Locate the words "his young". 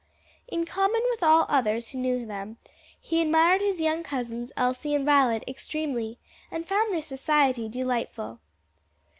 3.61-4.01